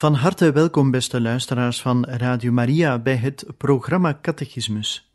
Van 0.00 0.14
harte 0.14 0.52
welkom, 0.52 0.90
beste 0.90 1.20
luisteraars 1.20 1.80
van 1.80 2.04
Radio 2.04 2.52
Maria, 2.52 2.98
bij 2.98 3.16
het 3.16 3.46
programma 3.56 4.18
Catechismus. 4.22 5.10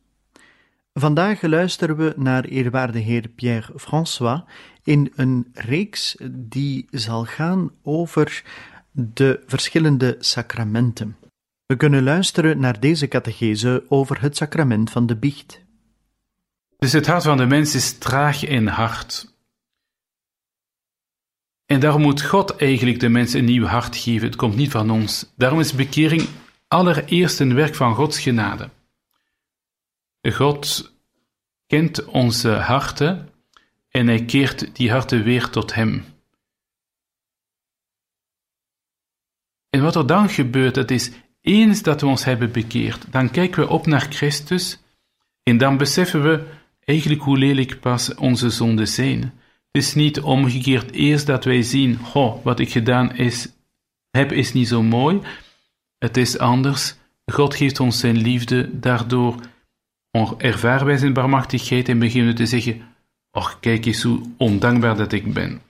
Vandaag 0.93 1.41
luisteren 1.41 1.95
we 1.95 2.13
naar 2.17 2.43
eerwaarde 2.43 2.99
heer 2.99 3.27
Pierre 3.27 3.79
François 3.79 4.41
in 4.83 5.11
een 5.15 5.47
reeks 5.53 6.17
die 6.31 6.87
zal 6.91 7.25
gaan 7.25 7.71
over 7.83 8.43
de 8.91 9.43
verschillende 9.45 10.15
sacramenten. 10.19 11.17
We 11.65 11.75
kunnen 11.75 12.03
luisteren 12.03 12.59
naar 12.59 12.79
deze 12.79 13.07
catechese 13.07 13.85
over 13.87 14.21
het 14.21 14.37
sacrament 14.37 14.89
van 14.89 15.05
de 15.05 15.15
biecht. 15.15 15.61
Dus 16.77 16.91
het 16.91 17.07
hart 17.07 17.23
van 17.23 17.37
de 17.37 17.45
mens 17.45 17.75
is 17.75 17.97
traag 17.97 18.43
en 18.43 18.67
hard. 18.67 19.32
En 21.65 21.79
daarom 21.79 22.01
moet 22.01 22.21
God 22.21 22.55
eigenlijk 22.55 22.99
de 22.99 23.09
mens 23.09 23.33
een 23.33 23.45
nieuw 23.45 23.65
hart 23.65 23.97
geven. 23.97 24.27
Het 24.27 24.35
komt 24.35 24.55
niet 24.55 24.71
van 24.71 24.89
ons. 24.89 25.31
Daarom 25.35 25.59
is 25.59 25.73
bekering 25.73 26.27
allereerst 26.67 27.39
een 27.39 27.53
werk 27.53 27.75
van 27.75 27.95
Gods 27.95 28.19
genade. 28.19 28.69
God 30.31 30.91
kent 31.67 32.05
onze 32.05 32.49
harten 32.49 33.29
en 33.89 34.07
hij 34.07 34.25
keert 34.25 34.75
die 34.75 34.91
harten 34.91 35.23
weer 35.23 35.49
tot 35.49 35.73
Hem. 35.73 36.05
En 39.69 39.81
wat 39.81 39.95
er 39.95 40.07
dan 40.07 40.29
gebeurt, 40.29 40.75
dat 40.75 40.91
is 40.91 41.11
eens 41.41 41.81
dat 41.81 42.01
we 42.01 42.07
ons 42.07 42.23
hebben 42.23 42.51
bekeerd, 42.51 43.11
dan 43.11 43.31
kijken 43.31 43.63
we 43.63 43.69
op 43.69 43.85
naar 43.85 44.07
Christus 44.09 44.79
en 45.43 45.57
dan 45.57 45.77
beseffen 45.77 46.23
we 46.23 46.47
eigenlijk 46.79 47.21
hoe 47.21 47.37
lelijk 47.37 47.79
pas 47.79 48.15
onze 48.15 48.49
zonden 48.49 48.87
zijn. 48.87 49.33
Is 49.77 49.93
niet 49.93 50.21
omgekeerd 50.21 50.91
eerst 50.91 51.25
dat 51.25 51.43
wij 51.43 51.61
zien, 51.61 51.97
goh, 51.97 52.43
wat 52.43 52.59
ik 52.59 52.71
gedaan 52.71 53.15
is, 53.15 53.51
heb 54.09 54.31
is 54.31 54.53
niet 54.53 54.67
zo 54.67 54.83
mooi. 54.83 55.21
Het 55.97 56.17
is 56.17 56.37
anders. 56.37 56.95
God 57.25 57.55
geeft 57.55 57.79
ons 57.79 57.99
zijn 57.99 58.17
liefde, 58.17 58.79
daardoor 58.79 59.35
ervaren 60.37 60.85
wij 60.85 60.97
zijn 60.97 61.13
barmachtigheid 61.13 61.89
en 61.89 61.99
beginnen 61.99 62.35
te 62.35 62.45
zeggen, 62.45 62.81
och, 63.31 63.59
kijk 63.59 63.85
eens 63.85 64.03
hoe 64.03 64.21
ondankbaar 64.37 64.97
dat 64.97 65.11
ik 65.11 65.33
ben. 65.33 65.61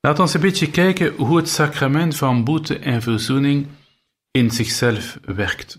Laat 0.00 0.18
ons 0.18 0.34
een 0.34 0.40
beetje 0.40 0.70
kijken 0.70 1.14
hoe 1.14 1.36
het 1.36 1.48
sacrament 1.48 2.16
van 2.16 2.44
boete 2.44 2.78
en 2.78 3.02
verzoening 3.02 3.66
in 4.30 4.50
zichzelf 4.50 5.18
werkt. 5.22 5.78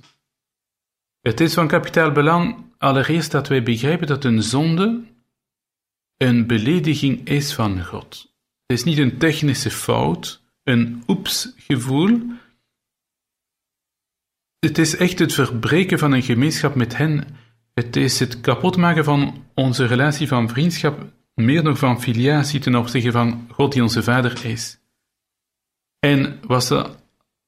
Het 1.19 1.39
is 1.39 1.53
van 1.53 1.67
kapitaal 1.67 2.11
belang 2.11 2.65
allereerst 2.77 3.31
dat 3.31 3.47
wij 3.47 3.63
begrijpen 3.63 4.07
dat 4.07 4.23
een 4.23 4.43
zonde 4.43 5.03
een 6.21 6.47
belediging 6.47 7.27
is 7.27 7.53
van 7.53 7.85
God. 7.85 8.33
Het 8.65 8.77
is 8.77 8.83
niet 8.83 8.97
een 8.97 9.17
technische 9.17 9.71
fout, 9.71 10.43
een 10.63 11.03
oeps-gevoel. 11.07 12.21
Het 14.59 14.77
is 14.77 14.95
echt 14.95 15.19
het 15.19 15.33
verbreken 15.33 15.99
van 15.99 16.11
een 16.11 16.23
gemeenschap 16.23 16.75
met 16.75 16.97
hen. 16.97 17.23
Het 17.73 17.95
is 17.95 18.19
het 18.19 18.41
kapotmaken 18.41 19.03
van 19.03 19.45
onze 19.53 19.85
relatie 19.85 20.27
van 20.27 20.49
vriendschap, 20.49 21.13
meer 21.33 21.63
nog 21.63 21.77
van 21.77 22.01
filiatie 22.01 22.59
ten 22.59 22.75
opzichte 22.75 23.11
van 23.11 23.47
God 23.51 23.73
die 23.73 23.81
onze 23.81 24.03
Vader 24.03 24.45
is. 24.45 24.79
En 25.99 26.39
was 26.47 26.67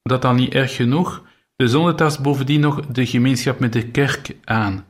dat 0.02 0.22
dan 0.22 0.36
niet 0.36 0.54
erg 0.54 0.74
genoeg? 0.74 1.24
De 1.56 1.68
zonde 1.68 1.94
tast 1.94 2.22
bovendien 2.22 2.60
nog 2.60 2.86
de 2.86 3.06
gemeenschap 3.06 3.58
met 3.58 3.72
de 3.72 3.90
kerk 3.90 4.36
aan. 4.44 4.86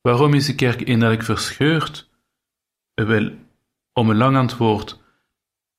Waarom 0.00 0.34
is 0.34 0.46
de 0.46 0.54
kerk 0.54 0.80
innerlijk 0.80 1.22
verscheurd? 1.22 2.07
Wel, 3.06 3.30
om 3.92 4.10
een 4.10 4.16
lang 4.16 4.36
antwoord 4.36 4.98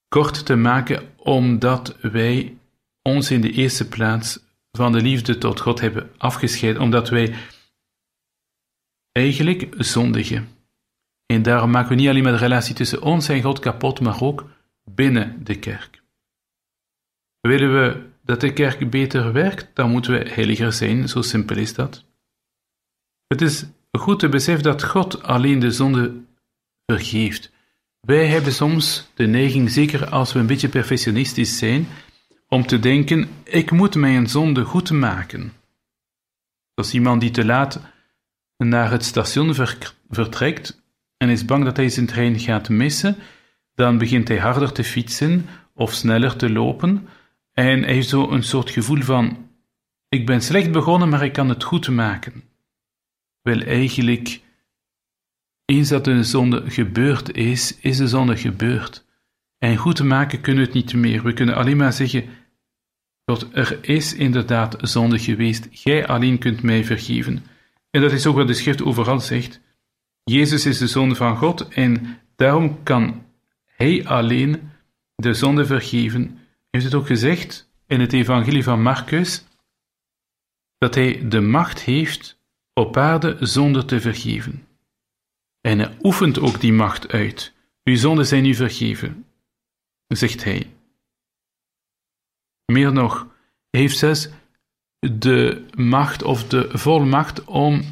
kort 0.08 0.46
te 0.46 0.56
maken, 0.56 1.14
omdat 1.18 1.98
wij 2.02 2.58
ons 3.02 3.32
in 3.32 3.42
de 3.42 3.52
eerste 3.52 3.88
plaats 3.88 4.40
van 4.72 4.92
de 4.92 5.02
liefde 5.02 5.38
tot 5.38 5.60
God 5.60 5.80
hebben 5.80 6.12
afgescheiden, 6.18 6.82
omdat 6.82 7.10
wij 7.10 7.36
eigenlijk 9.12 9.74
zondigen. 9.78 10.48
En 11.26 11.42
daarom 11.42 11.72
maken 11.72 11.90
we 11.90 11.96
niet 11.96 12.10
alleen 12.10 12.24
maar 12.24 12.32
de 12.32 12.38
relatie 12.38 12.76
tussen 12.76 13.02
ons 13.02 13.30
en 13.30 13.42
God 13.42 13.60
kapot, 13.60 14.00
maar 14.00 14.22
ook 14.22 14.50
binnen 14.84 15.44
de 15.44 15.60
kerk. 15.60 16.02
Willen 17.40 17.74
we 17.74 18.10
dat 18.24 18.42
de 18.42 18.54
kerk 18.54 18.90
beter 18.90 19.34
werkt, 19.34 19.76
dan 19.76 19.92
moeten 19.92 20.12
we 20.12 20.30
heiliger 20.30 20.74
zijn, 20.74 21.10
zo 21.10 21.22
simpel 21.22 21.58
is 21.58 21.74
dat. 21.74 22.06
Het 23.28 23.42
is 23.42 23.66
goed 23.92 24.20
te 24.20 24.30
beseffen 24.30 24.64
dat 24.64 24.84
God 24.84 25.24
alleen 25.24 25.60
de 25.60 25.72
zonde 25.72 26.28
vergeeft. 26.90 27.52
Wij 28.00 28.28
hebben 28.28 28.54
soms 28.54 29.12
de 29.14 29.28
neiging, 29.28 29.72
zeker 29.72 30.10
als 30.10 30.34
we 30.34 30.40
een 30.40 30.46
beetje 30.46 30.70
perfectionistisch 30.70 31.58
zijn, 31.58 31.88
om 32.48 32.66
te 32.66 32.80
denken: 32.80 33.30
ik 33.44 33.72
moet 33.72 33.96
mijn 33.96 34.28
zonde 34.28 34.64
goed 34.64 34.92
maken. 34.92 35.52
Als 36.74 36.94
iemand 36.94 37.22
die 37.22 37.32
te 37.32 37.46
laat 37.46 37.82
naar 38.58 38.92
het 38.92 39.06
station 39.06 39.56
vertrekt 40.10 40.82
en 41.18 41.30
is 41.30 41.46
bang 41.46 41.64
dat 41.64 41.78
hij 41.78 41.90
zijn 41.90 42.06
trein 42.06 42.40
gaat 42.40 42.70
missen, 42.70 43.16
dan 43.76 43.98
begint 43.98 44.28
hij 44.28 44.38
harder 44.38 44.72
te 44.72 44.84
fietsen 44.84 45.46
of 45.74 45.94
sneller 45.94 46.36
te 46.36 46.50
lopen 46.50 47.08
en 47.54 47.84
hij 47.84 47.94
heeft 47.94 48.10
zo 48.10 48.30
een 48.32 48.44
soort 48.44 48.70
gevoel 48.70 49.02
van: 49.02 49.50
ik 50.10 50.26
ben 50.26 50.42
slecht 50.42 50.72
begonnen, 50.72 51.10
maar 51.10 51.24
ik 51.24 51.34
kan 51.34 51.50
het 51.50 51.64
goed 51.64 51.90
maken. 51.90 52.44
Wel 53.42 53.60
eigenlijk 53.60 54.42
eens 55.70 55.90
dat 55.90 56.08
een 56.08 56.26
zonde 56.26 56.64
gebeurd 56.68 57.36
is, 57.36 57.78
is 57.80 57.98
de 57.98 58.08
zonde 58.08 58.38
gebeurd. 58.38 59.06
En 59.58 59.78
goed 59.78 59.96
te 59.96 60.06
maken 60.06 60.42
kunnen 60.42 60.62
we 60.62 60.68
het 60.68 60.78
niet 60.78 60.94
meer. 60.94 61.24
We 61.24 61.34
kunnen 61.34 61.56
alleen 61.56 61.78
maar 61.78 61.94
zeggen: 61.94 62.24
God, 63.26 63.48
er 63.54 63.80
is 63.82 64.14
inderdaad 64.14 64.78
zonde 64.82 65.20
geweest. 65.20 65.68
Gij 65.72 66.08
alleen 66.08 66.38
kunt 66.38 66.62
mij 66.62 66.84
vergeven. 66.86 67.46
En 67.90 68.02
dat 68.02 68.12
is 68.12 68.26
ook 68.26 68.36
wat 68.36 68.48
de 68.48 68.54
schrift 68.54 68.84
overal 68.84 69.20
zegt. 69.20 69.62
Jezus 70.24 70.66
is 70.66 70.78
de 70.78 70.88
zoon 70.88 71.16
van 71.16 71.38
God 71.38 71.68
en 71.68 72.20
daarom 72.36 72.84
kan 72.84 73.26
Hij 73.66 74.06
alleen 74.06 74.72
de 75.16 75.34
zonde 75.34 75.66
vergeven. 75.66 76.22
Hij 76.22 76.68
heeft 76.70 76.86
het 76.86 76.94
ook 76.94 77.08
gezegd 77.08 77.72
in 77.88 78.00
het 78.00 78.14
evangelie 78.14 78.64
van 78.64 78.82
Marcus, 78.82 79.44
dat 80.78 80.96
Hij 80.96 81.28
de 81.28 81.42
macht 81.42 81.82
heeft 81.82 82.40
op 82.74 82.98
aarde 82.98 83.38
zonde 83.40 83.86
te 83.86 84.02
vergeven. 84.02 84.68
En 85.62 85.80
hij 85.80 85.98
oefent 86.02 86.40
ook 86.40 86.60
die 86.60 86.74
macht 86.74 87.08
uit. 87.08 87.54
Uw 87.84 87.96
zonden 87.96 88.26
zijn 88.26 88.46
u 88.46 88.54
vergeven, 88.54 89.26
zegt 90.08 90.44
hij. 90.44 90.72
Meer 92.66 92.94
nog, 92.94 93.28
heeft 93.70 93.98
zelfs 93.98 94.30
de 95.00 95.66
macht 95.76 96.24
of 96.24 96.48
de 96.48 96.70
volmacht 96.72 97.44
om 97.44 97.84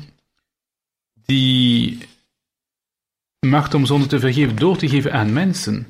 die 1.14 1.98
macht 3.40 3.74
om 3.74 3.86
zonde 3.86 4.08
te 4.08 4.20
vergeven 4.20 4.56
door 4.56 4.78
te 4.78 4.90
geven 4.90 5.14
aan 5.14 5.34
mensen. 5.34 5.88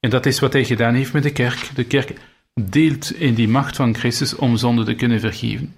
En 0.00 0.10
dat 0.10 0.26
is 0.26 0.40
wat 0.40 0.52
hij 0.52 0.64
gedaan 0.64 0.94
heeft 0.94 1.12
met 1.12 1.22
de 1.22 1.32
kerk. 1.32 1.70
De 1.74 1.84
kerk 1.84 2.20
deelt 2.54 3.12
in 3.12 3.34
die 3.34 3.48
macht 3.48 3.76
van 3.76 3.94
Christus 3.94 4.34
om 4.34 4.56
zonde 4.56 4.84
te 4.84 4.94
kunnen 4.94 5.20
vergeven. 5.20 5.74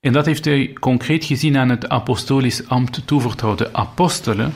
En 0.00 0.12
dat 0.12 0.26
heeft 0.26 0.44
hij 0.44 0.72
concreet 0.72 1.24
gezien 1.24 1.56
aan 1.56 1.68
het 1.68 1.88
apostolisch 1.88 2.68
ambt 2.68 3.06
toevertrouwde 3.06 3.72
apostelen. 3.72 4.54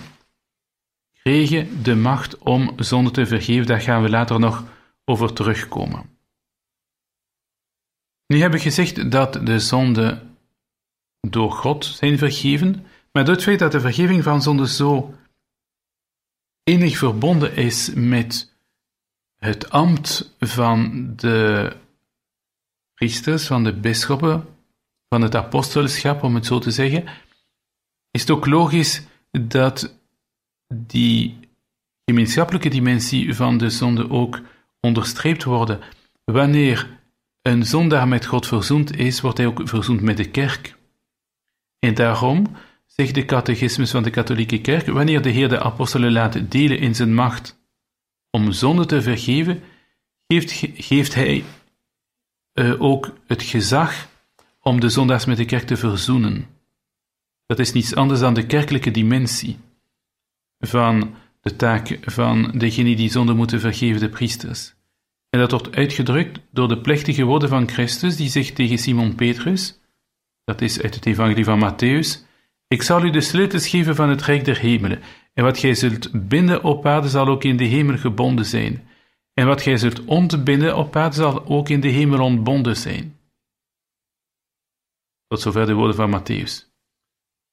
kregen 1.12 1.83
de 1.83 1.94
macht 1.94 2.39
om 2.39 2.73
zonde 2.77 3.11
te 3.11 3.27
vergeven. 3.27 3.67
Daar 3.67 3.81
gaan 3.81 4.03
we 4.03 4.09
later 4.09 4.41
nog 4.41 4.65
over 5.05 5.33
terugkomen. 5.33 6.11
Nu 8.27 8.41
heb 8.41 8.55
ik 8.55 8.62
gezegd 8.62 9.11
dat 9.11 9.47
de 9.47 9.59
zonden 9.59 10.37
door 11.21 11.53
God 11.53 11.85
zijn 11.85 12.19
vergeven, 12.19 12.87
maar 13.12 13.25
door 13.25 13.35
het 13.35 13.43
feit 13.43 13.59
dat 13.59 13.73
de 13.73 13.81
vergeving 13.81 14.23
van 14.23 14.43
zonde 14.43 14.69
zo 14.69 15.15
enig 16.62 16.97
verbonden 16.97 17.56
is 17.56 17.93
met 17.95 18.55
het 19.37 19.71
ambt 19.71 20.35
van 20.38 21.12
de 21.17 21.73
priesters, 22.95 23.47
van 23.47 23.65
de 23.65 23.73
bisschoppen, 23.73 24.47
van 25.12 25.23
het 25.23 25.35
apostelschap, 25.35 26.23
om 26.23 26.35
het 26.35 26.47
zo 26.47 26.59
te 26.59 26.70
zeggen, 26.70 27.05
is 28.11 28.20
het 28.20 28.31
ook 28.31 28.47
logisch 28.47 29.03
dat 29.31 29.99
die 30.75 31.38
gemeenschappelijke 32.05 32.69
dimensie 32.69 33.35
van 33.35 33.59
de 33.59 33.70
zonde 33.70 34.11
ook 34.11 34.41
onderstreept 34.81 35.44
worden. 35.44 35.81
Wanneer 36.25 37.00
een 37.43 37.67
zondaar 37.67 38.09
met 38.09 38.26
God 38.26 38.47
verzoend 38.47 38.97
is, 38.97 39.20
wordt 39.20 39.38
hij 39.38 39.47
ook 39.47 39.61
verzoend 39.64 40.00
met 40.00 40.17
de 40.17 40.31
kerk. 40.31 40.76
En 41.79 41.94
daarom 41.94 42.47
zegt 42.87 43.14
de 43.14 43.25
catechismus 43.25 43.91
van 43.91 44.03
de 44.03 44.11
katholieke 44.11 44.61
kerk, 44.61 44.87
wanneer 44.87 45.23
de 45.23 45.31
Heer 45.31 45.49
de 45.49 45.61
apostelen 45.61 46.12
laat 46.12 46.50
delen 46.50 46.79
in 46.79 46.94
zijn 46.94 47.14
macht 47.14 47.59
om 48.31 48.53
zonde 48.53 48.87
te 48.87 49.03
vergeven, 49.03 49.62
geeft, 50.26 50.53
geeft 50.75 51.14
hij 51.14 51.44
uh, 52.55 52.82
ook 52.82 53.12
het 53.26 53.43
gezag 53.43 54.11
om 54.62 54.81
de 54.81 54.88
zondaars 54.88 55.25
met 55.25 55.37
de 55.37 55.44
kerk 55.44 55.67
te 55.67 55.76
verzoenen. 55.76 56.47
Dat 57.47 57.59
is 57.59 57.73
niets 57.73 57.94
anders 57.94 58.20
dan 58.20 58.35
de 58.35 58.47
kerkelijke 58.47 58.91
dimensie 58.91 59.59
van 60.59 61.14
de 61.41 61.56
taak 61.56 61.99
van 62.03 62.53
degene 62.55 62.97
die 62.97 63.11
zonde 63.11 63.32
moeten 63.32 63.61
vergeven, 63.61 64.00
de 64.00 64.09
priesters. 64.09 64.75
En 65.31 65.41
dat 65.41 65.50
wordt 65.50 65.75
uitgedrukt 65.76 66.41
door 66.50 66.69
de 66.69 66.81
plechtige 66.81 67.25
woorden 67.25 67.49
van 67.49 67.69
Christus, 67.69 68.17
die 68.17 68.29
zegt 68.29 68.55
tegen 68.55 68.79
Simon 68.79 69.14
Petrus, 69.14 69.81
dat 70.44 70.61
is 70.61 70.82
uit 70.82 70.94
het 70.94 71.06
evangelie 71.06 71.44
van 71.44 71.73
Matthäus, 71.73 72.31
ik 72.69 72.82
zal 72.82 73.05
u 73.05 73.11
de 73.11 73.20
sleutels 73.20 73.69
geven 73.69 73.94
van 73.94 74.09
het 74.09 74.23
rijk 74.23 74.44
der 74.44 74.59
hemelen, 74.59 75.00
en 75.35 75.44
wat 75.44 75.59
gij 75.59 75.75
zult 75.75 76.29
binden 76.29 76.64
op 76.64 76.87
aarde 76.87 77.09
zal 77.09 77.26
ook 77.26 77.44
in 77.44 77.56
de 77.56 77.64
hemel 77.64 77.97
gebonden 77.97 78.47
zijn, 78.47 78.88
en 79.35 79.47
wat 79.47 79.62
gij 79.62 79.76
zult 79.76 80.05
ontbinden 80.05 80.76
op 80.76 80.97
aarde 80.97 81.17
zal 81.17 81.47
ook 81.47 81.69
in 81.69 81.81
de 81.81 81.88
hemel 81.88 82.25
ontbonden 82.25 82.76
zijn. 82.76 83.17
Tot 85.32 85.40
zover 85.40 85.67
de 85.67 85.73
woorden 85.73 85.96
van 85.96 86.20
Matthäus. 86.20 86.70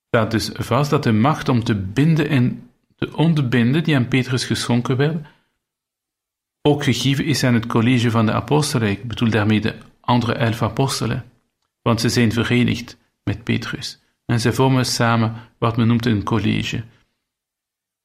Staat 0.07 0.31
dus 0.31 0.49
vast 0.53 0.89
dat 0.89 1.03
de 1.03 1.11
macht 1.11 1.49
om 1.49 1.63
te 1.63 1.75
binden 1.75 2.29
en 2.29 2.69
te 2.95 3.15
ontbinden, 3.15 3.83
die 3.83 3.95
aan 3.95 4.07
Petrus 4.07 4.45
geschonken 4.45 4.97
werd, 4.97 5.27
ook 6.61 6.83
gegeven 6.83 7.25
is 7.25 7.43
aan 7.43 7.53
het 7.53 7.65
college 7.65 8.11
van 8.11 8.25
de 8.25 8.31
apostelen. 8.31 8.89
Ik 8.89 9.07
bedoel 9.07 9.29
daarmee 9.29 9.61
de 9.61 9.75
andere 10.01 10.33
elf 10.33 10.61
apostelen, 10.61 11.25
want 11.81 12.01
ze 12.01 12.09
zijn 12.09 12.31
verenigd 12.31 12.97
met 13.23 13.43
Petrus 13.43 14.01
en 14.25 14.39
ze 14.39 14.53
vormen 14.53 14.85
samen 14.85 15.33
wat 15.57 15.77
men 15.77 15.87
noemt 15.87 16.05
een 16.05 16.23
college. 16.23 16.83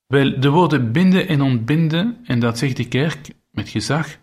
Wel, 0.06 0.40
de 0.40 0.48
woorden 0.48 0.92
binden 0.92 1.28
en 1.28 1.40
ontbinden, 1.40 2.18
en 2.24 2.38
dat 2.38 2.58
zegt 2.58 2.76
de 2.76 2.88
kerk 2.88 3.28
met 3.50 3.68
gezag, 3.68 4.18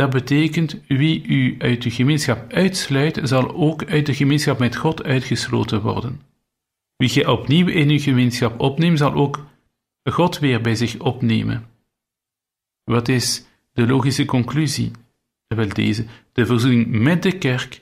dat 0.00 0.10
betekent 0.10 0.76
wie 0.88 1.26
u 1.26 1.54
uit 1.58 1.82
de 1.82 1.90
gemeenschap 1.90 2.52
uitsluit, 2.52 3.20
zal 3.22 3.54
ook 3.54 3.84
uit 3.84 4.06
de 4.06 4.14
gemeenschap 4.14 4.58
met 4.58 4.76
God 4.76 5.02
uitgesloten 5.02 5.80
worden. 5.80 6.20
Wie 6.96 7.10
je 7.12 7.30
opnieuw 7.30 7.66
in 7.66 7.88
uw 7.88 7.98
gemeenschap 7.98 8.60
opneemt, 8.60 8.98
zal 8.98 9.12
ook 9.12 9.46
God 10.04 10.38
weer 10.38 10.60
bij 10.60 10.74
zich 10.74 10.98
opnemen. 10.98 11.66
Wat 12.84 13.08
is 13.08 13.44
de 13.72 13.86
logische 13.86 14.24
conclusie? 14.24 14.90
Wel 15.46 15.68
deze: 15.68 16.04
de 16.32 16.46
verzoening 16.46 16.86
met 16.88 17.22
de 17.22 17.38
kerk 17.38 17.80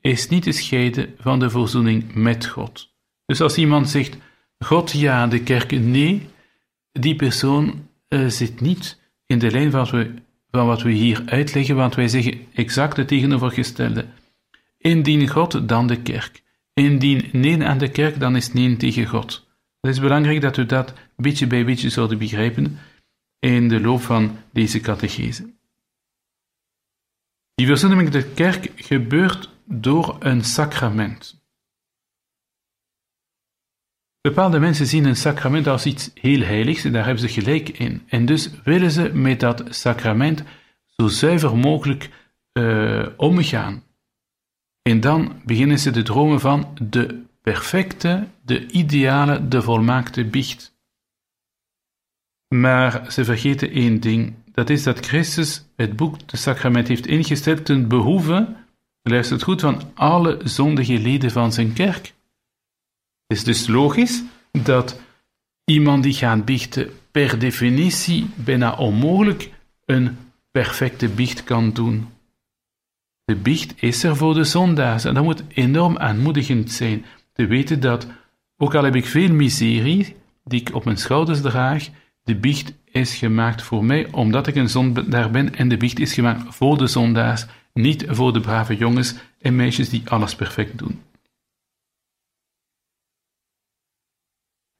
is 0.00 0.28
niet 0.28 0.42
te 0.42 0.52
scheiden 0.52 1.14
van 1.18 1.38
de 1.38 1.50
verzoening 1.50 2.14
met 2.14 2.46
God. 2.46 2.94
Dus 3.26 3.40
als 3.40 3.56
iemand 3.56 3.88
zegt: 3.88 4.16
God 4.58 4.90
ja, 4.90 5.26
de 5.26 5.42
kerk 5.42 5.70
nee, 5.70 6.28
die 6.92 7.16
persoon 7.16 7.88
uh, 8.08 8.28
zit 8.28 8.60
niet 8.60 9.00
in 9.26 9.38
de 9.38 9.50
lijn 9.50 9.70
van 9.70 9.80
wat, 9.80 9.90
we, 9.90 10.14
van 10.50 10.66
wat 10.66 10.82
we 10.82 10.90
hier 10.90 11.22
uitleggen, 11.26 11.76
want 11.76 11.94
wij 11.94 12.08
zeggen 12.08 12.46
exact 12.54 12.96
het 12.96 13.08
tegenovergestelde. 13.08 14.06
Indien 14.78 15.28
God, 15.28 15.68
dan 15.68 15.86
de 15.86 16.02
kerk. 16.02 16.42
Indien 16.74 17.28
nee 17.32 17.64
aan 17.64 17.78
de 17.78 17.90
kerk, 17.90 18.20
dan 18.20 18.36
is 18.36 18.52
nee 18.52 18.76
tegen 18.76 19.06
God. 19.06 19.48
Het 19.80 19.90
is 19.90 20.00
belangrijk 20.00 20.40
dat 20.40 20.56
we 20.56 20.66
dat 20.66 20.94
beetje 21.16 21.46
bij 21.46 21.64
beetje 21.64 21.90
zouden 21.90 22.18
begrijpen 22.18 22.78
in 23.38 23.68
de 23.68 23.80
loop 23.80 24.00
van 24.00 24.36
deze 24.52 24.80
catechese. 24.80 25.54
Die 27.54 27.66
verzoening 27.66 28.02
met 28.02 28.12
de 28.12 28.24
kerk 28.24 28.70
gebeurt 28.76 29.48
door 29.64 30.16
een 30.18 30.44
sacrament. 30.44 31.39
Bepaalde 34.20 34.58
mensen 34.58 34.86
zien 34.86 35.04
een 35.04 35.16
sacrament 35.16 35.66
als 35.66 35.86
iets 35.86 36.10
heel 36.14 36.40
heiligs 36.40 36.84
en 36.84 36.92
daar 36.92 37.04
hebben 37.04 37.28
ze 37.28 37.40
gelijk 37.40 37.68
in. 37.68 38.02
En 38.06 38.26
dus 38.26 38.50
willen 38.64 38.90
ze 38.90 39.10
met 39.14 39.40
dat 39.40 39.64
sacrament 39.68 40.42
zo 40.86 41.08
zuiver 41.08 41.56
mogelijk 41.56 42.10
uh, 42.52 43.06
omgaan. 43.16 43.82
En 44.82 45.00
dan 45.00 45.40
beginnen 45.44 45.78
ze 45.78 45.90
te 45.90 46.02
dromen 46.02 46.40
van 46.40 46.78
de 46.82 47.22
perfecte, 47.42 48.26
de 48.44 48.66
ideale, 48.66 49.48
de 49.48 49.62
volmaakte 49.62 50.24
biecht. 50.24 50.78
Maar 52.54 53.12
ze 53.12 53.24
vergeten 53.24 53.70
één 53.70 54.00
ding, 54.00 54.34
dat 54.52 54.70
is 54.70 54.82
dat 54.82 55.06
Christus 55.06 55.64
het 55.76 55.96
boek, 55.96 56.28
de 56.28 56.36
sacrament, 56.36 56.88
heeft 56.88 57.06
ingesteld 57.06 57.64
ten 57.64 57.88
behoeve, 57.88 58.56
luistert 59.02 59.42
goed, 59.42 59.60
van 59.60 59.82
alle 59.94 60.40
zondige 60.44 60.98
leden 60.98 61.30
van 61.30 61.52
zijn 61.52 61.72
kerk. 61.72 62.14
Het 63.30 63.38
is 63.38 63.44
dus 63.44 63.66
logisch 63.66 64.22
dat 64.52 65.00
iemand 65.64 66.02
die 66.02 66.12
gaat 66.12 66.44
biechten 66.44 66.90
per 67.10 67.38
definitie 67.38 68.30
bijna 68.34 68.72
onmogelijk 68.72 69.50
een 69.84 70.16
perfecte 70.50 71.08
biecht 71.08 71.44
kan 71.44 71.72
doen. 71.72 72.08
De 73.24 73.36
biecht 73.36 73.82
is 73.82 74.02
er 74.02 74.16
voor 74.16 74.34
de 74.34 74.44
zondaars 74.44 75.04
en 75.04 75.14
dat 75.14 75.24
moet 75.24 75.42
enorm 75.48 75.98
aanmoedigend 75.98 76.70
zijn 76.70 77.04
te 77.32 77.46
weten 77.46 77.80
dat, 77.80 78.06
ook 78.56 78.74
al 78.74 78.84
heb 78.84 78.94
ik 78.96 79.06
veel 79.06 79.32
miserie 79.32 80.16
die 80.44 80.60
ik 80.60 80.74
op 80.74 80.84
mijn 80.84 80.96
schouders 80.96 81.40
draag, 81.40 81.88
de 82.22 82.34
biecht 82.34 82.72
is 82.84 83.14
gemaakt 83.14 83.62
voor 83.62 83.84
mij 83.84 84.08
omdat 84.10 84.46
ik 84.46 84.54
een 84.54 84.68
zondaar 84.68 85.30
ben 85.30 85.54
en 85.54 85.68
de 85.68 85.76
biecht 85.76 85.98
is 85.98 86.14
gemaakt 86.14 86.54
voor 86.54 86.78
de 86.78 86.86
zondaars, 86.86 87.46
niet 87.72 88.04
voor 88.08 88.32
de 88.32 88.40
brave 88.40 88.76
jongens 88.76 89.14
en 89.40 89.56
meisjes 89.56 89.88
die 89.88 90.02
alles 90.04 90.34
perfect 90.34 90.78
doen. 90.78 91.00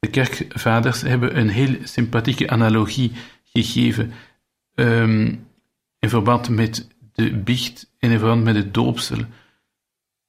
De 0.00 0.10
kerkvaders 0.10 1.00
hebben 1.00 1.38
een 1.38 1.48
heel 1.48 1.76
sympathieke 1.82 2.50
analogie 2.50 3.12
gegeven 3.44 4.12
um, 4.74 5.46
in 5.98 6.08
verband 6.08 6.48
met 6.48 6.88
de 7.12 7.36
biecht 7.36 7.92
en 7.98 8.10
in 8.10 8.18
verband 8.18 8.44
met 8.44 8.54
het 8.54 8.74
doopsel. 8.74 9.18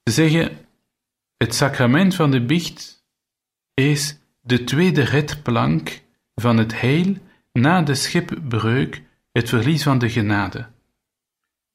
Ze 0.04 0.12
zeggen, 0.12 0.58
het 1.38 1.56
sacrament 1.56 2.16
van 2.16 2.32
de 2.32 2.42
biecht 2.42 3.06
is 3.74 4.18
de 4.42 4.64
tweede 4.64 5.02
redplank 5.02 6.02
van 6.36 6.58
het 6.58 6.82
heil 6.82 7.16
na 7.52 7.82
de 7.82 7.96
schipbreuk, 7.96 9.02
het 9.32 9.50
verlies 9.50 9.84
van 9.84 9.98
de 9.98 10.10
genade. 10.10 10.68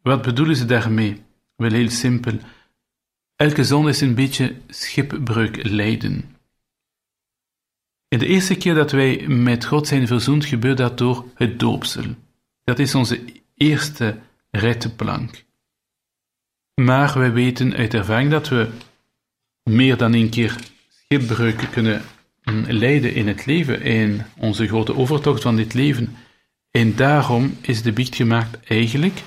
Wat 0.03 0.23
bedoelen 0.23 0.57
ze 0.57 0.65
daarmee? 0.65 1.23
Wel 1.57 1.71
heel 1.71 1.91
simpel. 1.91 2.39
Elke 3.37 3.65
zon 3.65 3.89
is 3.89 4.01
een 4.01 4.15
beetje 4.15 4.57
schipbreuk 4.69 5.65
lijden. 5.65 6.36
De 8.19 8.27
eerste 8.27 8.55
keer 8.55 8.75
dat 8.75 8.91
wij 8.91 9.25
met 9.29 9.65
God 9.65 9.87
zijn 9.87 10.07
verzoend, 10.07 10.45
gebeurt 10.45 10.77
dat 10.77 10.99
door 10.99 11.25
het 11.35 11.59
doopsel. 11.59 12.05
Dat 12.65 12.79
is 12.79 12.95
onze 12.95 13.21
eerste 13.55 14.19
redplank. 14.51 15.45
Maar 16.75 17.19
wij 17.19 17.33
weten 17.33 17.75
uit 17.75 17.95
ervaring 17.95 18.31
dat 18.31 18.49
we 18.49 18.69
meer 19.63 19.97
dan 19.97 20.13
een 20.13 20.29
keer 20.29 20.57
schipbreuk 20.89 21.69
kunnen 21.71 22.03
leiden 22.67 23.15
in 23.15 23.29
het 23.29 23.47
leven, 23.47 23.83
in 23.83 24.23
onze 24.39 24.67
grote 24.67 24.97
overtocht 24.97 25.43
van 25.43 25.57
dit 25.57 25.75
leven. 25.75 26.17
En 26.71 26.97
daarom 26.97 27.57
is 27.61 27.83
de 27.83 27.93
biecht 27.93 28.15
gemaakt 28.15 28.65
eigenlijk 28.65 29.23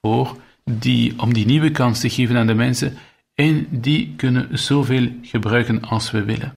voor 0.00 0.36
die, 0.64 1.18
om 1.20 1.34
die 1.34 1.46
nieuwe 1.46 1.70
kans 1.70 2.00
te 2.00 2.10
geven 2.10 2.36
aan 2.36 2.46
de 2.46 2.54
mensen 2.54 2.96
en 3.34 3.66
die 3.70 4.14
kunnen 4.16 4.58
zoveel 4.58 5.08
gebruiken 5.22 5.82
als 5.82 6.10
we 6.10 6.24
willen. 6.24 6.54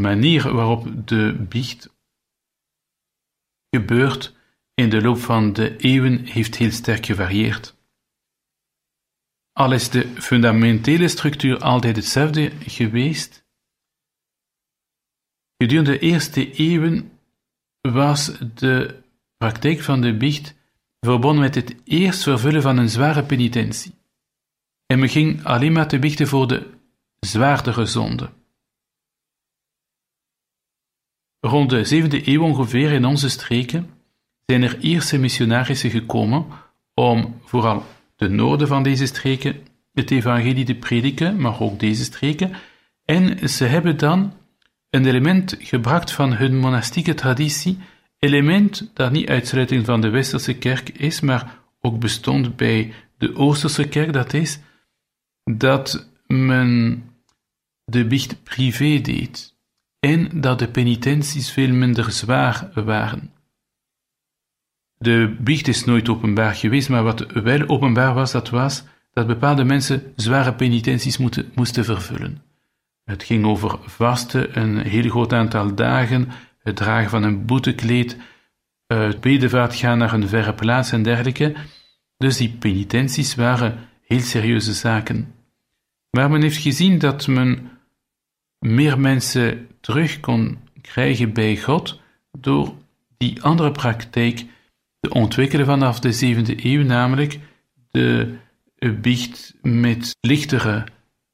manier 0.00 0.52
waarop 0.52 1.08
de 1.08 1.46
biecht 1.48 1.90
gebeurt 3.70 4.34
in 4.74 4.90
de 4.90 5.02
loop 5.02 5.18
van 5.18 5.52
de 5.52 5.76
eeuwen 5.76 6.24
heeft 6.24 6.56
heel 6.56 6.70
sterk 6.70 7.06
gevarieerd. 7.06 7.78
Al 9.52 9.72
is 9.72 9.90
de 9.90 10.08
fundamentele 10.08 11.08
structuur 11.08 11.58
altijd 11.58 11.96
hetzelfde 11.96 12.50
geweest, 12.50 13.44
gedurende 15.56 15.90
de 15.90 15.98
eerste 15.98 16.52
eeuwen 16.52 17.18
was 17.80 18.32
de 18.54 19.02
praktijk 19.36 19.80
van 19.80 20.00
de 20.00 20.16
biecht 20.16 20.54
verbonden 21.00 21.40
met 21.40 21.54
het 21.54 21.76
eerst 21.84 22.22
vervullen 22.22 22.62
van 22.62 22.76
een 22.76 22.88
zware 22.88 23.22
penitentie. 23.22 23.94
En 24.86 24.98
men 24.98 25.08
ging 25.08 25.44
alleen 25.44 25.72
maar 25.72 25.88
te 25.88 25.98
biechten 25.98 26.28
voor 26.28 26.48
de 26.48 26.70
zwaardere 27.20 27.86
zonden. 27.86 28.39
Rond 31.40 31.70
de 31.70 31.84
zevende 31.84 32.28
eeuw 32.28 32.42
ongeveer 32.42 32.92
in 32.92 33.04
onze 33.04 33.28
streken 33.28 33.90
zijn 34.46 34.62
er 34.62 34.78
Ierse 34.78 35.18
missionarissen 35.18 35.90
gekomen 35.90 36.46
om 36.94 37.40
vooral 37.44 37.84
de 38.16 38.28
noorden 38.28 38.68
van 38.68 38.82
deze 38.82 39.06
streken 39.06 39.56
het 39.92 40.10
evangelie 40.10 40.64
te 40.64 40.74
prediken, 40.74 41.40
maar 41.40 41.60
ook 41.60 41.80
deze 41.80 42.04
streken. 42.04 42.52
En 43.04 43.48
ze 43.48 43.64
hebben 43.64 43.96
dan 43.96 44.32
een 44.90 45.06
element 45.06 45.56
gebracht 45.58 46.12
van 46.12 46.32
hun 46.32 46.58
monastieke 46.58 47.14
traditie, 47.14 47.78
element 48.18 48.90
dat 48.94 49.12
niet 49.12 49.28
uitsluiting 49.28 49.84
van 49.84 50.00
de 50.00 50.08
westerse 50.08 50.54
kerk 50.54 50.88
is, 50.88 51.20
maar 51.20 51.58
ook 51.80 51.98
bestond 51.98 52.56
bij 52.56 52.92
de 53.18 53.36
oosterse 53.36 53.88
kerk, 53.88 54.12
dat 54.12 54.32
is 54.32 54.60
dat 55.44 56.10
men 56.26 57.04
de 57.84 58.04
biecht 58.04 58.42
privé 58.42 59.00
deed 59.00 59.58
en 60.00 60.40
dat 60.40 60.58
de 60.58 60.68
penitenties 60.68 61.50
veel 61.50 61.72
minder 61.72 62.12
zwaar 62.12 62.70
waren. 62.74 63.32
De 64.96 65.36
biecht 65.40 65.68
is 65.68 65.84
nooit 65.84 66.08
openbaar 66.08 66.54
geweest, 66.54 66.88
maar 66.88 67.02
wat 67.02 67.32
wel 67.32 67.68
openbaar 67.68 68.14
was, 68.14 68.32
dat 68.32 68.50
was 68.50 68.84
dat 69.12 69.26
bepaalde 69.26 69.64
mensen 69.64 70.12
zware 70.16 70.54
penitenties 70.54 71.18
moeten, 71.18 71.50
moesten 71.54 71.84
vervullen. 71.84 72.42
Het 73.04 73.22
ging 73.22 73.44
over 73.44 73.78
vasten 73.82 74.60
een 74.60 74.78
heel 74.78 75.10
groot 75.10 75.32
aantal 75.32 75.74
dagen, 75.74 76.28
het 76.62 76.76
dragen 76.76 77.10
van 77.10 77.22
een 77.22 77.46
boetekleed, 77.46 78.16
het 78.86 79.20
bedevaart 79.20 79.74
gaan 79.74 79.98
naar 79.98 80.12
een 80.12 80.28
verre 80.28 80.54
plaats 80.54 80.92
en 80.92 81.02
dergelijke. 81.02 81.54
Dus 82.16 82.36
die 82.36 82.56
penitenties 82.58 83.34
waren 83.34 83.78
heel 84.02 84.20
serieuze 84.20 84.72
zaken. 84.72 85.34
Maar 86.10 86.30
men 86.30 86.42
heeft 86.42 86.56
gezien 86.56 86.98
dat 86.98 87.26
men 87.26 87.70
meer 88.58 89.00
mensen 89.00 89.68
terug 89.80 90.20
kon 90.20 90.58
krijgen 90.80 91.32
bij 91.32 91.56
God 91.56 92.00
door 92.38 92.74
die 93.16 93.42
andere 93.42 93.72
praktijk 93.72 94.44
te 95.00 95.12
ontwikkelen 95.12 95.66
vanaf 95.66 96.00
de 96.00 96.12
zevende 96.12 96.66
eeuw, 96.66 96.82
namelijk 96.82 97.38
de 97.90 98.36
biecht 99.00 99.54
met 99.62 100.16
lichtere 100.20 100.84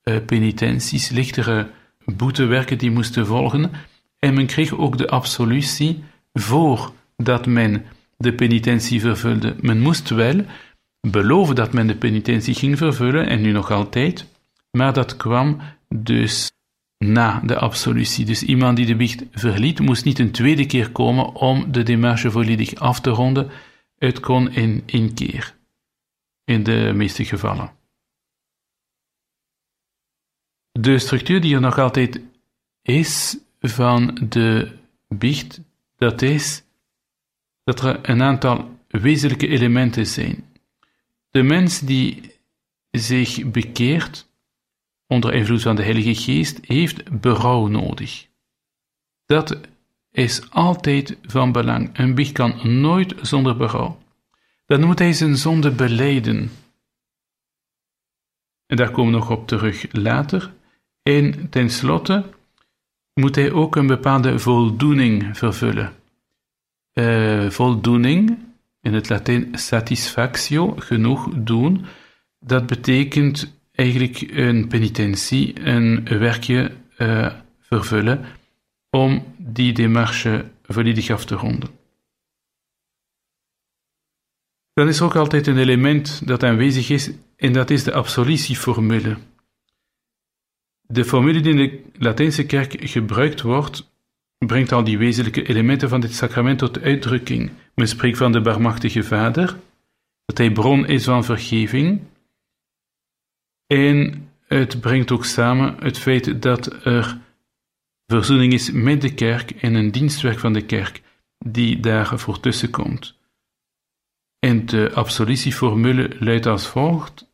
uh, 0.05 0.17
penitenties, 0.27 1.09
lichtere 1.09 1.71
boetewerken 2.05 2.79
die 2.79 2.91
moesten 2.91 3.27
volgen. 3.27 3.71
En 4.19 4.35
men 4.35 4.47
kreeg 4.47 4.73
ook 4.73 4.99
de 4.99 5.09
absolutie 5.09 6.05
voordat 6.33 7.47
men 7.47 7.85
de 8.17 8.33
penitentie 8.33 9.01
vervulde. 9.01 9.57
Men 9.61 9.81
moest 9.81 10.09
wel 10.09 10.45
beloven 11.01 11.55
dat 11.55 11.73
men 11.73 11.87
de 11.87 11.97
penitentie 11.97 12.55
ging 12.55 12.79
vervullen, 12.79 13.27
en 13.27 13.41
nu 13.41 13.53
nog 13.53 13.71
altijd, 13.71 14.27
maar 14.71 14.93
dat 14.93 15.17
kwam 15.17 15.61
dus 15.89 16.51
na 16.99 17.41
de 17.41 17.59
absolutie. 17.59 18.25
Dus 18.25 18.43
iemand 18.43 18.77
die 18.77 18.87
de 18.87 18.97
biecht 18.97 19.25
verliet, 19.33 19.81
moest 19.81 20.05
niet 20.05 20.19
een 20.19 20.31
tweede 20.31 20.67
keer 20.67 20.91
komen 20.91 21.35
om 21.35 21.73
de 21.73 21.83
démarche 21.83 22.31
volledig 22.31 22.75
af 22.75 23.01
te 23.01 23.11
ronden. 23.11 23.51
Het 23.99 24.21
kon 24.21 24.53
in 24.53 24.83
één 24.87 25.15
keer, 25.15 25.55
in 26.45 26.63
de 26.63 26.93
meeste 26.95 27.25
gevallen. 27.25 27.73
De 30.73 30.99
structuur 30.99 31.41
die 31.41 31.55
er 31.55 31.61
nog 31.61 31.79
altijd 31.79 32.21
is 32.83 33.39
van 33.61 34.19
de 34.29 34.73
biecht, 35.09 35.61
dat 35.97 36.23
is 36.23 36.65
dat 37.65 37.81
er 37.81 38.09
een 38.11 38.23
aantal 38.23 38.79
wezenlijke 38.89 39.49
elementen 39.49 40.07
zijn. 40.07 40.45
De 41.31 41.43
mens 41.43 41.81
die 41.81 42.33
zich 42.91 43.51
bekeert 43.51 44.26
onder 45.07 45.35
invloed 45.35 45.63
van 45.63 45.77
de 45.77 45.83
Heilige 45.83 46.15
Geest 46.15 46.59
heeft 46.67 47.21
berouw 47.21 47.67
nodig. 47.67 48.27
Dat 49.27 49.61
is 50.11 50.51
altijd 50.51 51.19
van 51.23 51.53
belang. 51.53 51.99
Een 51.99 52.15
biecht 52.15 52.33
kan 52.33 52.81
nooit 52.81 53.15
zonder 53.23 53.57
berouw. 53.57 53.99
Dan 54.67 54.85
moet 54.85 54.99
hij 54.99 55.13
zijn 55.13 55.37
zonde 55.37 55.71
beleiden. 55.71 56.51
En 58.67 58.77
daar 58.77 58.91
komen 58.91 59.13
we 59.13 59.19
nog 59.19 59.31
op 59.31 59.47
terug 59.47 59.87
later. 59.93 60.53
En 61.03 61.49
tenslotte 61.51 62.25
moet 63.15 63.35
hij 63.35 63.53
ook 63.53 63.77
een 63.77 63.87
bepaalde 63.87 64.39
voldoening 64.39 65.37
vervullen. 65.39 65.93
Uh, 66.93 67.51
voldoening, 67.51 68.39
in 68.81 68.95
het 68.95 69.09
Latijn 69.09 69.59
satisfactio, 69.59 70.75
genoeg 70.79 71.29
doen, 71.35 71.85
dat 72.39 72.67
betekent 72.67 73.55
eigenlijk 73.77 74.21
een 74.21 74.69
penitentie, 74.69 75.61
een 75.61 76.05
werkje 76.05 76.71
uh, 76.99 77.33
vervullen 77.61 78.25
om 78.91 79.35
die 79.39 79.73
démarche 79.73 80.45
volledig 80.63 81.11
af 81.11 81.25
te 81.25 81.35
ronden. 81.35 81.69
Dan 84.73 84.89
is 84.89 84.99
er 84.99 85.05
ook 85.05 85.17
altijd 85.17 85.47
een 85.47 85.59
element 85.59 86.27
dat 86.27 86.43
aanwezig 86.43 86.91
is, 86.91 87.11
en 87.37 87.53
dat 87.53 87.71
is 87.71 87.85
de 87.85 87.93
absolutieformule. 87.93 89.17
De 90.81 91.05
formule 91.05 91.41
die 91.41 91.53
in 91.53 91.57
de 91.57 91.83
Latijnse 91.99 92.47
kerk 92.47 92.77
gebruikt 92.79 93.41
wordt, 93.41 93.91
brengt 94.39 94.73
al 94.73 94.85
die 94.85 94.99
wezenlijke 94.99 95.43
elementen 95.43 95.89
van 95.89 96.01
dit 96.01 96.15
sacrament 96.15 96.59
tot 96.59 96.81
uitdrukking. 96.81 97.51
Men 97.75 97.89
spreekt 97.89 98.19
van 98.19 98.33
de 98.33 98.41
barmachtige 98.41 99.03
Vader, 99.03 99.57
dat 100.25 100.39
hij 100.39 100.53
bron 100.53 100.87
is 100.87 101.05
van 101.05 101.25
vergeving, 101.25 102.01
en 103.67 104.29
het 104.47 104.81
brengt 104.81 105.11
ook 105.11 105.25
samen 105.25 105.77
het 105.79 105.99
feit 105.99 106.43
dat 106.43 106.85
er 106.85 107.19
verzoening 108.07 108.53
is 108.53 108.71
met 108.71 109.01
de 109.01 109.15
kerk 109.15 109.51
en 109.51 109.75
een 109.75 109.91
dienstwerk 109.91 110.39
van 110.39 110.53
de 110.53 110.67
kerk 110.67 111.03
die 111.39 111.81
daarvoor 111.81 112.41
tussenkomt. 112.41 113.19
En 114.39 114.67
de 114.67 114.91
absolutieformule 114.95 116.17
luidt 116.19 116.47
als 116.47 116.67
volgt: 116.67 117.33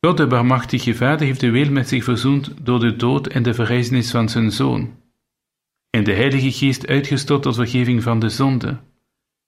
God, 0.00 0.16
de 0.16 0.26
barmachtige 0.26 0.94
Vader, 0.94 1.26
heeft 1.26 1.40
de 1.40 1.50
wereld 1.50 1.72
met 1.72 1.88
zich 1.88 2.04
verzoend 2.04 2.66
door 2.66 2.80
de 2.80 2.96
dood 2.96 3.26
en 3.26 3.42
de 3.42 3.54
verrijzenis 3.54 4.10
van 4.10 4.28
zijn 4.28 4.50
Zoon, 4.50 4.96
en 5.90 6.04
de 6.04 6.12
Heilige 6.12 6.52
Geest 6.52 6.86
uitgestort 6.86 7.42
tot 7.42 7.54
vergeving 7.54 8.02
van 8.02 8.18
de 8.18 8.28
zonde. 8.28 8.80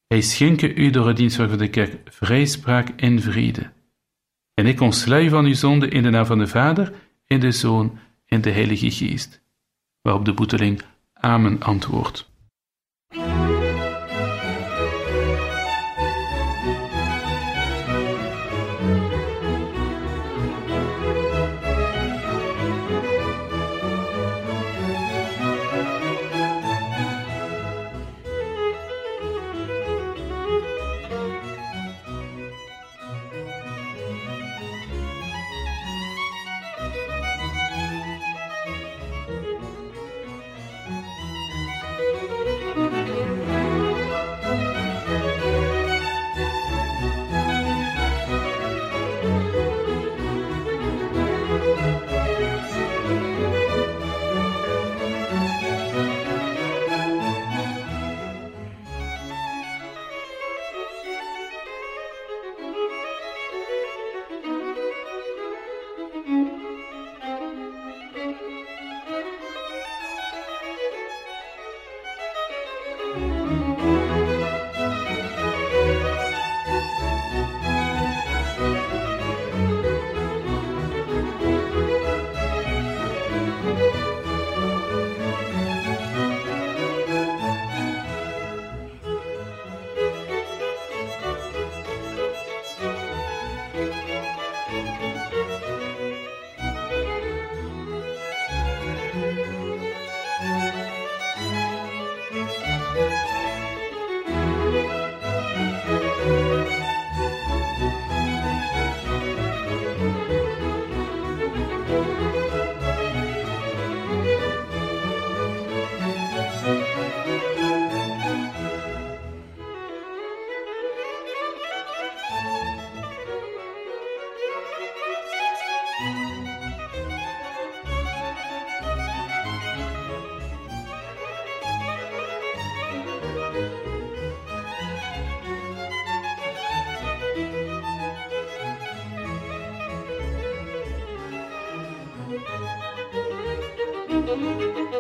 Hij 0.07 0.21
schenke 0.21 0.75
u 0.75 0.91
door 0.91 1.07
het 1.07 1.17
dienstwerk 1.17 1.51
van 1.51 1.59
de 1.59 1.71
kerk 1.71 2.01
vrijspraak 2.05 2.89
en 2.89 3.21
vrede. 3.21 3.73
En 4.57 4.67
ik 4.67 4.81
ontsla 4.81 5.29
van 5.29 5.45
uw 5.45 5.55
zonde 5.55 5.89
in 5.89 6.03
de 6.03 6.11
naam 6.11 6.27
van 6.27 6.39
de 6.39 6.47
Vader, 6.47 6.93
en 7.27 7.41
de 7.41 7.51
Zoon 7.51 7.99
en 8.27 8.41
de 8.41 8.51
Heilige 8.51 8.91
Geest. 8.91 9.43
Waarop 10.03 10.25
de 10.25 10.33
boeteling 10.33 10.83
Amen 11.13 11.63
antwoordt. 11.63 12.31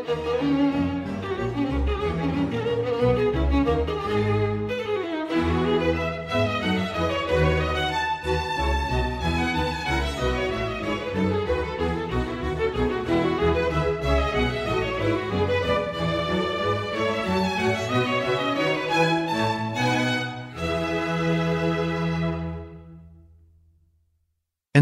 En 0.06 0.12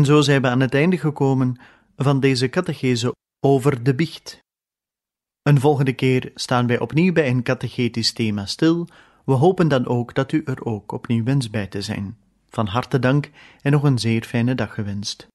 zo 0.04 0.20
zijn 0.20 0.42
we 0.42 0.48
aan 0.48 0.60
het 0.60 0.74
einde 0.74 0.98
gekomen 0.98 1.60
van 1.96 2.20
deze 2.20 2.48
catechese 2.48 3.14
over 3.40 3.82
de 3.82 3.94
biecht. 3.94 4.43
Een 5.44 5.60
volgende 5.60 5.92
keer 5.92 6.30
staan 6.34 6.66
wij 6.66 6.78
opnieuw 6.78 7.12
bij 7.12 7.28
een 7.28 7.42
catechetisch 7.42 8.12
thema 8.12 8.46
stil. 8.46 8.88
We 9.24 9.32
hopen 9.32 9.68
dan 9.68 9.86
ook 9.86 10.14
dat 10.14 10.32
u 10.32 10.42
er 10.44 10.64
ook 10.64 10.92
opnieuw 10.92 11.24
wens 11.24 11.50
bij 11.50 11.66
te 11.66 11.82
zijn. 11.82 12.16
Van 12.48 12.66
harte 12.66 12.98
dank 12.98 13.30
en 13.62 13.72
nog 13.72 13.82
een 13.82 13.98
zeer 13.98 14.22
fijne 14.22 14.54
dag 14.54 14.74
gewenst. 14.74 15.26